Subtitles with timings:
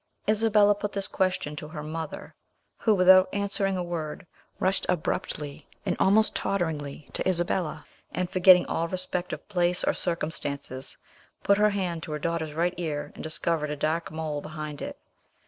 [0.27, 2.33] Isabella put this question to her mother,
[2.79, 4.25] who, without answering a word,
[4.59, 10.97] rushed abruptly and almost totteringly to Isabella, and forgetting all respect of place or circumstances,
[11.43, 14.97] put her hand to her daughter's right ear, and discovered a dark mole behind it.